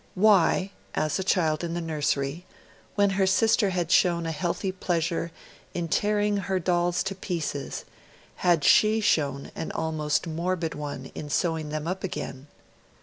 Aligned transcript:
Why, 0.15 0.71
as 0.95 1.19
a 1.19 1.23
child 1.23 1.63
in 1.63 1.75
the 1.75 1.79
nursery, 1.79 2.43
when 2.95 3.11
her 3.11 3.27
sister 3.27 3.69
had 3.69 3.91
shown 3.91 4.25
a 4.25 4.31
healthy 4.31 4.71
pleasure 4.71 5.31
in 5.75 5.87
tearing 5.89 6.37
her 6.37 6.57
dolls 6.57 7.03
to 7.03 7.13
pieces, 7.13 7.85
had 8.37 8.63
SHE 8.63 9.01
shown 9.01 9.51
an 9.55 9.71
almost 9.73 10.25
morbid 10.25 10.73
one 10.73 11.11
in 11.13 11.29
sewing 11.29 11.69
them 11.69 11.87
up 11.87 12.03
again? 12.03 12.47